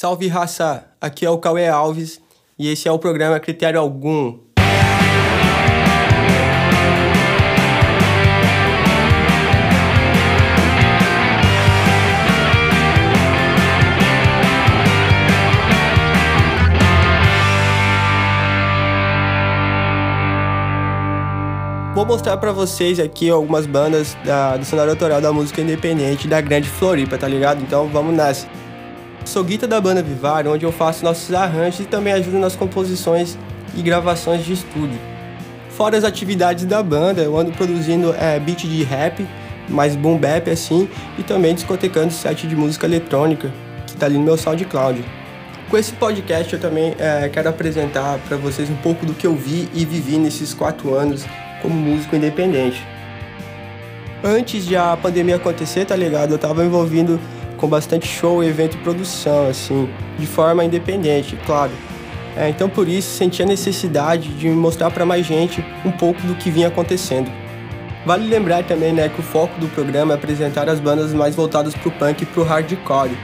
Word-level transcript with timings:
Salve 0.00 0.28
raça, 0.28 0.84
aqui 1.00 1.26
é 1.26 1.30
o 1.30 1.38
Cauê 1.38 1.66
Alves 1.66 2.20
e 2.56 2.68
esse 2.68 2.86
é 2.86 2.92
o 2.92 3.00
programa 3.00 3.40
Critério 3.40 3.80
Algum. 3.80 4.38
Vou 21.92 22.06
mostrar 22.06 22.36
para 22.36 22.52
vocês 22.52 23.00
aqui 23.00 23.28
algumas 23.28 23.66
bandas 23.66 24.16
da, 24.24 24.56
do 24.56 24.64
cenário 24.64 24.92
autoral 24.92 25.20
da 25.20 25.32
música 25.32 25.60
independente 25.60 26.28
da 26.28 26.40
Grande 26.40 26.68
Floripa, 26.68 27.18
tá 27.18 27.26
ligado? 27.26 27.60
Então 27.60 27.88
vamos 27.88 28.14
nessa. 28.14 28.46
Sou 29.28 29.44
guita 29.44 29.68
da 29.68 29.78
banda 29.78 30.02
Vivar, 30.02 30.46
onde 30.46 30.64
eu 30.64 30.72
faço 30.72 31.04
nossos 31.04 31.34
arranjos 31.34 31.80
e 31.80 31.84
também 31.84 32.14
ajudo 32.14 32.38
nas 32.38 32.56
composições 32.56 33.36
e 33.76 33.82
gravações 33.82 34.42
de 34.42 34.54
estúdio. 34.54 34.98
Fora 35.68 35.98
as 35.98 36.02
atividades 36.02 36.64
da 36.64 36.82
banda, 36.82 37.20
eu 37.20 37.36
ando 37.36 37.52
produzindo 37.52 38.14
é, 38.18 38.40
beat 38.40 38.60
de 38.60 38.82
rap, 38.84 39.28
mais 39.68 39.94
boom 39.94 40.16
bap 40.16 40.48
assim, 40.50 40.88
e 41.18 41.22
também 41.22 41.54
discotecando 41.54 42.10
set 42.10 42.46
de 42.46 42.56
música 42.56 42.86
eletrônica, 42.86 43.52
que 43.86 43.96
tá 43.96 44.06
ali 44.06 44.16
no 44.16 44.24
meu 44.24 44.38
SoundCloud. 44.38 45.04
Com 45.68 45.76
esse 45.76 45.92
podcast 45.92 46.54
eu 46.54 46.58
também 46.58 46.96
é, 46.98 47.28
quero 47.28 47.50
apresentar 47.50 48.18
para 48.26 48.38
vocês 48.38 48.70
um 48.70 48.76
pouco 48.76 49.04
do 49.04 49.12
que 49.12 49.26
eu 49.26 49.36
vi 49.36 49.68
e 49.74 49.84
vivi 49.84 50.16
nesses 50.16 50.54
quatro 50.54 50.94
anos 50.94 51.26
como 51.60 51.74
músico 51.74 52.16
independente. 52.16 52.82
Antes 54.24 54.64
de 54.64 54.74
a 54.74 54.96
pandemia 54.96 55.36
acontecer, 55.36 55.84
tá 55.84 55.94
ligado? 55.94 56.32
Eu 56.32 56.38
tava 56.38 56.64
envolvido 56.64 57.20
com 57.58 57.68
bastante 57.68 58.06
show, 58.06 58.42
evento 58.42 58.76
e 58.76 58.80
produção, 58.80 59.48
assim, 59.48 59.88
de 60.18 60.26
forma 60.26 60.64
independente, 60.64 61.36
claro. 61.44 61.72
É, 62.36 62.48
então 62.48 62.68
por 62.68 62.88
isso 62.88 63.16
senti 63.16 63.42
a 63.42 63.46
necessidade 63.46 64.28
de 64.30 64.48
mostrar 64.48 64.90
para 64.90 65.04
mais 65.04 65.26
gente 65.26 65.64
um 65.84 65.90
pouco 65.90 66.22
do 66.22 66.34
que 66.36 66.50
vinha 66.50 66.68
acontecendo. 66.68 67.30
Vale 68.06 68.26
lembrar 68.28 68.64
também 68.64 68.92
né, 68.92 69.08
que 69.08 69.20
o 69.20 69.22
foco 69.22 69.58
do 69.60 69.66
programa 69.68 70.14
é 70.14 70.16
apresentar 70.16 70.68
as 70.68 70.78
bandas 70.80 71.12
mais 71.12 71.34
voltadas 71.34 71.74
para 71.74 71.88
o 71.88 71.92
punk 71.92 72.22
e 72.22 72.26
para 72.26 72.40
o 72.40 72.44
hardcore. 72.44 73.18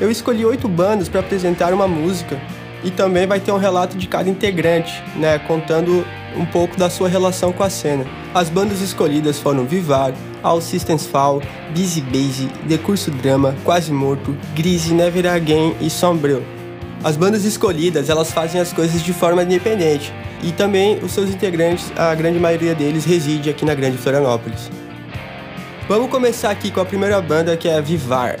Eu 0.00 0.10
escolhi 0.10 0.44
oito 0.44 0.66
bandas 0.66 1.08
para 1.08 1.20
apresentar 1.20 1.74
uma 1.74 1.86
música 1.86 2.40
e 2.82 2.90
também 2.90 3.26
vai 3.26 3.40
ter 3.40 3.52
um 3.52 3.58
relato 3.58 3.96
de 3.96 4.06
cada 4.06 4.28
integrante, 4.28 5.02
né, 5.16 5.38
contando 5.38 6.04
um 6.36 6.46
pouco 6.46 6.76
da 6.76 6.88
sua 6.88 7.08
relação 7.08 7.52
com 7.52 7.62
a 7.62 7.70
cena. 7.70 8.04
As 8.34 8.48
bandas 8.48 8.80
escolhidas 8.80 9.38
foram 9.38 9.64
Vivar, 9.64 10.12
All 10.42 10.60
Systems 10.60 11.06
Fall, 11.06 11.42
Busy 11.74 12.00
Base, 12.00 12.48
Decurso 12.66 13.10
Drama, 13.10 13.54
Quase 13.64 13.92
Morto, 13.92 14.36
Grise, 14.54 14.94
Never 14.94 15.26
Again 15.26 15.74
e 15.80 15.90
Sombrio. 15.90 16.44
As 17.02 17.16
bandas 17.16 17.44
escolhidas, 17.44 18.10
elas 18.10 18.30
fazem 18.30 18.60
as 18.60 18.72
coisas 18.72 19.02
de 19.02 19.12
forma 19.12 19.42
independente 19.42 20.12
e 20.42 20.52
também 20.52 20.98
os 21.02 21.12
seus 21.12 21.30
integrantes, 21.30 21.90
a 21.96 22.14
grande 22.14 22.38
maioria 22.38 22.74
deles 22.74 23.04
reside 23.04 23.50
aqui 23.50 23.64
na 23.64 23.74
Grande 23.74 23.98
Florianópolis. 23.98 24.70
Vamos 25.88 26.10
começar 26.10 26.50
aqui 26.50 26.70
com 26.70 26.80
a 26.80 26.84
primeira 26.84 27.20
banda 27.20 27.56
que 27.56 27.68
é 27.68 27.80
Vivar. 27.80 28.38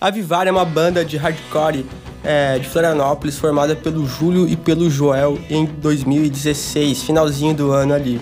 A 0.00 0.10
Vivar 0.10 0.46
é 0.46 0.50
uma 0.52 0.64
banda 0.64 1.04
de 1.04 1.16
hardcore 1.16 1.84
é, 2.22 2.56
de 2.56 2.68
Florianópolis 2.68 3.36
formada 3.36 3.74
pelo 3.74 4.06
Júlio 4.06 4.48
e 4.48 4.54
pelo 4.54 4.88
Joel 4.88 5.36
em 5.50 5.64
2016, 5.64 7.02
finalzinho 7.02 7.52
do 7.52 7.72
ano 7.72 7.94
ali. 7.94 8.20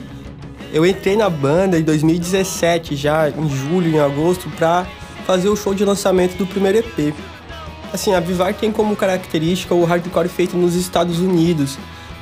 Eu 0.73 0.87
entrei 0.87 1.17
na 1.17 1.29
banda 1.29 1.79
em 1.79 1.83
2017, 1.83 2.97
já 2.97 3.29
em 3.29 3.49
julho, 3.51 3.91
em 3.95 3.99
agosto, 3.99 4.49
para 4.57 4.87
fazer 5.27 5.51
o 5.51 5.57
show 5.57 5.75
de 5.75 5.85
lançamento 5.85 6.39
do 6.39 6.47
primeiro 6.47 6.79
EP. 6.79 7.15
Assim, 7.93 8.15
a 8.15 8.21
Vivar 8.21 8.55
tem 8.55 8.73
como 8.73 8.97
característica 8.97 9.75
o 9.75 9.85
hardcore 9.85 10.29
feito 10.31 10.57
nos 10.57 10.75
Estados 10.75 11.19
Unidos, 11.19 11.79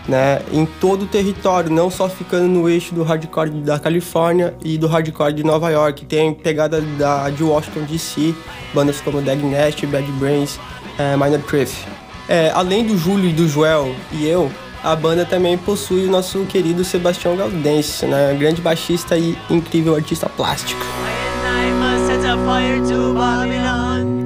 né, 0.08 0.40
em 0.52 0.66
todo 0.66 1.02
o 1.02 1.06
território, 1.06 1.70
não 1.70 1.90
só 1.90 2.08
ficando 2.08 2.46
no 2.46 2.68
eixo 2.68 2.94
do 2.94 3.02
hardcore 3.02 3.50
da 3.50 3.78
Califórnia 3.78 4.54
e 4.62 4.76
do 4.76 4.86
hardcore 4.86 5.32
de 5.32 5.44
Nova 5.44 5.70
York. 5.70 6.04
Tem 6.04 6.32
pegada 6.34 6.80
da, 6.80 7.30
de 7.30 7.42
Washington 7.42 7.84
DC, 7.84 8.34
bandas 8.72 9.00
como 9.00 9.20
Dead 9.20 9.40
Nest, 9.40 9.84
Bad 9.86 10.10
Brains, 10.12 10.58
é, 10.98 11.16
Minor 11.16 11.40
Thrift. 11.42 11.86
É, 12.28 12.50
além 12.54 12.86
do 12.86 12.96
Júlio 12.96 13.30
e 13.30 13.32
do 13.32 13.48
Joel 13.48 13.94
e 14.12 14.26
eu, 14.26 14.50
a 14.82 14.94
banda 14.94 15.24
também 15.24 15.56
possui 15.56 16.06
o 16.06 16.10
nosso 16.10 16.44
querido 16.44 16.84
Sebastião 16.84 17.36
Galdense, 17.36 18.06
né, 18.06 18.36
grande 18.38 18.60
baixista 18.60 19.16
e 19.16 19.36
incrível 19.48 19.94
artista 19.94 20.28
plástico. 20.28 20.84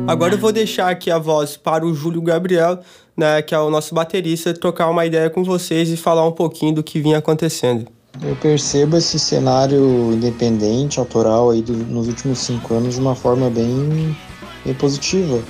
Agora 0.09 0.35
eu 0.35 0.39
vou 0.39 0.51
deixar 0.51 0.89
aqui 0.89 1.11
a 1.11 1.19
voz 1.19 1.59
para 1.59 1.85
o 1.85 1.93
Júlio 1.93 2.23
Gabriel, 2.23 2.79
né, 3.15 3.43
que 3.43 3.55
é 3.55 3.59
o 3.59 3.69
nosso 3.69 3.95
baterista, 3.95 4.55
trocar 4.55 4.89
uma 4.89 5.05
ideia 5.05 5.29
com 5.29 5.45
vocês 5.45 5.91
e 5.91 5.99
falar 5.99 6.27
um 6.27 6.33
pouquinho 6.33 6.77
do 6.77 6.83
que 6.83 6.99
vinha 6.99 7.19
acontecendo. 7.19 7.87
Eu 8.23 8.35
percebo 8.37 8.97
esse 8.97 9.19
cenário 9.19 10.13
independente, 10.15 10.99
autoral 10.99 11.51
aí 11.51 11.61
do, 11.61 11.75
nos 11.75 12.09
últimos 12.09 12.39
cinco 12.39 12.73
anos 12.73 12.95
de 12.95 13.01
uma 13.03 13.15
forma 13.15 13.51
bem, 13.51 14.17
bem 14.65 14.75
positiva. 14.75 15.43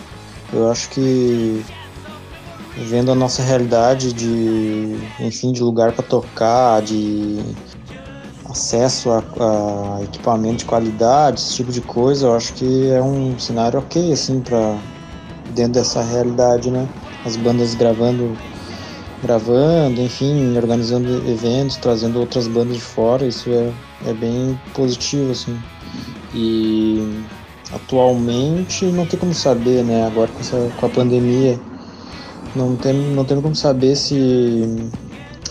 Eu 0.52 0.68
acho 0.68 0.90
que 0.90 1.64
vendo 2.78 3.12
a 3.12 3.14
nossa 3.14 3.42
realidade 3.42 4.12
de, 4.12 4.96
enfim, 5.20 5.52
de 5.52 5.62
lugar 5.62 5.92
para 5.92 6.04
tocar, 6.04 6.82
de 6.82 7.38
acesso 8.48 9.10
a, 9.10 9.18
a, 9.18 10.02
equipamento 10.02 10.58
de 10.58 10.64
qualidade, 10.64 11.40
esse 11.40 11.56
tipo 11.56 11.70
de 11.70 11.80
coisa, 11.80 12.26
eu 12.26 12.34
acho 12.34 12.52
que 12.54 12.90
é 12.90 13.02
um 13.02 13.38
cenário 13.38 13.78
ok, 13.78 14.12
assim, 14.12 14.40
para 14.40 14.76
dentro 15.54 15.74
dessa 15.74 16.02
realidade, 16.02 16.70
né? 16.70 16.88
As 17.24 17.36
bandas 17.36 17.74
gravando, 17.74 18.36
gravando, 19.22 20.00
enfim, 20.00 20.56
organizando 20.56 21.28
eventos, 21.28 21.76
trazendo 21.76 22.18
outras 22.20 22.48
bandas 22.48 22.76
de 22.76 22.82
fora, 22.82 23.26
isso 23.26 23.50
é, 23.50 23.72
é 24.06 24.12
bem 24.14 24.58
positivo, 24.74 25.32
assim. 25.32 25.58
E 26.34 27.22
atualmente 27.72 28.86
não 28.86 29.04
tem 29.06 29.18
como 29.18 29.34
saber, 29.34 29.84
né? 29.84 30.06
Agora 30.06 30.30
com, 30.30 30.40
essa, 30.40 30.70
com 30.78 30.86
a 30.86 30.88
pandemia, 30.88 31.60
não 32.56 32.76
tem, 32.76 32.94
não 32.94 33.24
tem 33.24 33.40
como 33.40 33.54
saber 33.54 33.94
se, 33.94 34.90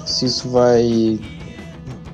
se 0.05 0.25
isso 0.25 0.49
vai 0.49 1.19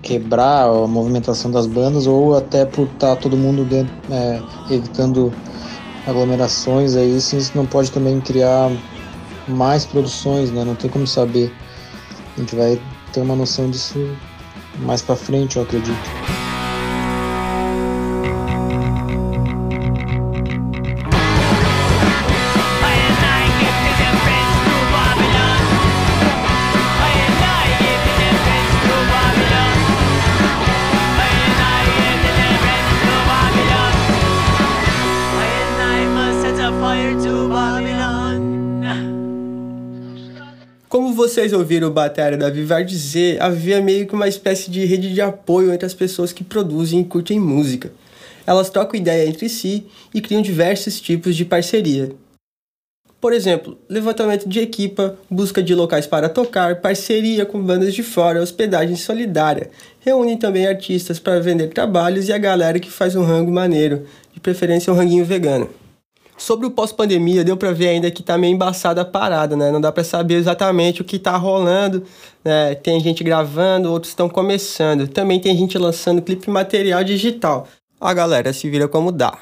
quebrar 0.04 0.66
a 0.66 0.88
movimentação 0.88 1.50
das 1.50 1.66
bandas 1.66 2.06
ou 2.06 2.38
até 2.38 2.66
por 2.66 2.84
estar 2.84 3.16
tá 3.16 3.16
todo 3.16 3.36
mundo 3.36 3.64
dentro, 3.64 3.92
é, 4.12 4.40
evitando 4.70 5.34
aglomerações 6.06 6.96
aí, 6.96 7.20
sim, 7.20 7.38
isso 7.38 7.54
não 7.56 7.66
pode 7.66 7.90
também 7.90 8.20
criar 8.20 8.70
mais 9.48 9.86
produções, 9.86 10.52
né? 10.52 10.64
Não 10.64 10.76
tem 10.76 10.90
como 10.90 11.08
saber. 11.08 11.52
A 12.36 12.40
gente 12.40 12.56
vai 12.56 12.80
ter 13.14 13.22
uma 13.22 13.36
noção 13.36 13.70
disso 13.70 13.98
mais 14.80 15.02
para 15.02 15.16
frente, 15.16 15.56
eu 15.56 15.64
acredito. 15.64 16.23
Vocês 41.34 41.52
ouviram 41.52 41.88
o 41.88 41.92
Batalha 41.92 42.38
da 42.38 42.48
Vivar 42.48 42.86
dizer, 42.86 43.42
havia 43.42 43.82
meio 43.82 44.06
que 44.06 44.14
uma 44.14 44.28
espécie 44.28 44.70
de 44.70 44.86
rede 44.86 45.12
de 45.12 45.20
apoio 45.20 45.74
entre 45.74 45.84
as 45.84 45.94
pessoas 45.94 46.32
que 46.32 46.44
produzem 46.44 47.02
e 47.02 47.06
curtem 47.06 47.40
música. 47.40 47.92
Elas 48.46 48.70
trocam 48.70 49.00
ideia 49.00 49.28
entre 49.28 49.50
si 49.50 49.88
e 50.14 50.22
criam 50.22 50.44
diversos 50.44 51.02
tipos 51.02 51.36
de 51.36 51.44
parceria. 51.44 52.12
Por 53.20 53.34
exemplo, 53.34 53.80
levantamento 53.90 54.48
de 54.48 54.60
equipa, 54.60 55.18
busca 55.28 55.64
de 55.64 55.74
locais 55.74 56.06
para 56.06 56.30
tocar, 56.30 56.82
parceria 56.82 57.48
com 57.48 57.60
bandas 57.60 57.96
de 57.96 58.04
fora, 58.04 58.40
hospedagem 58.40 58.96
solidária. 58.96 59.72
Reúnem 60.02 60.38
também 60.38 60.68
artistas 60.68 61.18
para 61.18 61.40
vender 61.40 61.70
trabalhos 61.70 62.30
e 62.30 62.34
a 62.34 62.38
galera 62.38 62.80
que 62.80 62.92
faz 62.92 63.16
um 63.16 63.24
rango 63.24 63.52
maneiro, 63.52 64.06
de 64.36 64.40
preferência 64.40 64.94
um 64.94 64.96
ranguinho 64.96 65.26
vegano. 65.26 65.68
Sobre 66.44 66.68
o 66.68 66.72
pós-pandemia, 66.72 67.42
deu 67.42 67.56
para 67.56 67.72
ver 67.72 67.88
ainda 67.88 68.12
que 68.12 68.22
tá 68.22 68.38
meio 68.38 68.54
embaçada 68.54 69.00
a 69.00 69.06
parada, 69.06 69.56
né? 69.56 69.72
Não 69.72 69.80
dá 69.80 69.94
para 69.94 70.04
saber 70.04 70.34
exatamente 70.34 71.02
o 71.02 71.06
que 71.06 71.18
tá 71.18 71.38
rolando, 71.38 72.04
né? 72.44 72.76
Tem 72.76 73.00
gente 73.00 73.24
gravando, 73.24 73.90
outros 73.90 74.12
estão 74.12 74.28
começando. 74.28 75.08
Também 75.08 75.40
tem 75.40 75.56
gente 75.58 75.78
lançando 75.78 76.22
clipe 76.22 76.50
material 76.50 77.02
digital. 77.02 77.66
A 77.98 78.14
galera 78.14 78.52
se 78.52 78.70
vira 78.70 78.90
como 78.90 79.10
dá. 79.10 79.38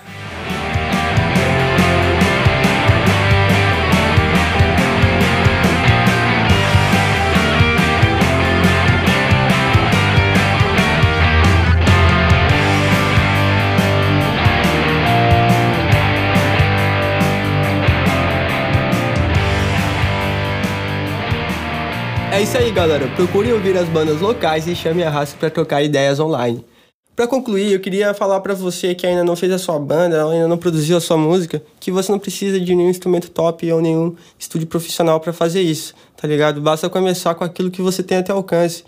É 22.42 22.44
isso 22.44 22.58
aí, 22.58 22.72
galera. 22.72 23.08
Procure 23.10 23.54
ouvir 23.54 23.78
as 23.78 23.88
bandas 23.88 24.20
locais 24.20 24.68
e 24.68 24.76
chame 24.76 25.04
a 25.04 25.12
raça 25.12 25.38
para 25.38 25.48
trocar 25.52 25.84
ideias 25.84 26.20
online. 26.20 26.66
Para 27.16 27.28
concluir, 27.28 27.72
eu 27.72 27.80
queria 27.80 28.16
falar 28.16 28.40
para 28.40 28.56
você 28.56 28.96
que 28.96 29.06
ainda 29.06 29.24
não 29.24 29.36
fez 29.36 29.52
a 29.52 29.60
sua 29.60 29.78
banda, 29.78 30.28
ainda 30.28 30.48
não 30.48 30.58
produziu 30.58 30.98
a 30.98 31.00
sua 31.00 31.18
música, 31.18 31.62
que 31.80 31.92
você 31.92 32.12
não 32.12 32.18
precisa 32.18 32.60
de 32.60 32.74
nenhum 32.74 32.90
instrumento 32.90 33.30
top 33.30 33.72
ou 33.72 33.80
nenhum 33.80 34.16
estúdio 34.40 34.66
profissional 34.66 35.20
para 35.20 35.32
fazer 35.32 35.62
isso, 35.62 35.94
tá 36.18 36.28
ligado? 36.28 36.60
Basta 36.60 36.90
começar 36.90 37.36
com 37.36 37.44
aquilo 37.44 37.70
que 37.70 37.80
você 37.80 38.02
tem 38.02 38.18
até 38.18 38.32
alcance. 38.32 38.84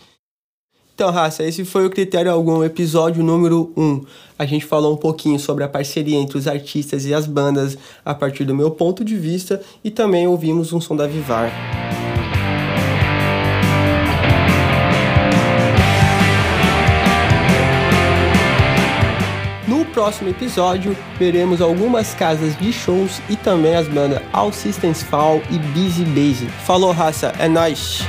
Então, 0.95 1.11
raça, 1.11 1.43
esse 1.43 1.63
foi 1.63 1.85
o 1.85 1.91
Critério 1.91 2.31
Algum, 2.31 2.63
episódio 2.63 3.23
número 3.23 3.71
1. 3.77 4.03
A 4.39 4.47
gente 4.47 4.65
falou 4.65 4.95
um 4.95 4.97
pouquinho 4.97 5.39
sobre 5.39 5.63
a 5.63 5.69
parceria 5.69 6.17
entre 6.17 6.39
os 6.39 6.47
artistas 6.47 7.05
e 7.05 7.13
as 7.13 7.27
bandas 7.27 7.77
a 8.03 8.15
partir 8.15 8.45
do 8.45 8.55
meu 8.55 8.71
ponto 8.71 9.05
de 9.05 9.15
vista 9.15 9.61
e 9.83 9.91
também 9.91 10.25
ouvimos 10.25 10.73
um 10.73 10.81
som 10.81 10.95
da 10.95 11.05
Vivar. 11.05 11.82
Próximo 19.93 20.29
episódio, 20.29 20.97
veremos 21.17 21.61
algumas 21.61 22.13
casas 22.13 22.57
de 22.57 22.73
shows 22.73 23.21
e 23.29 23.35
também 23.35 23.75
as 23.75 23.87
bandas 23.87 24.21
All 24.33 24.51
Systems 24.51 25.03
Fall 25.03 25.41
e 25.49 25.59
Busy 25.59 26.03
Base. 26.05 26.47
Falou, 26.65 26.91
raça, 26.91 27.31
é 27.37 27.47
nóis! 27.47 28.03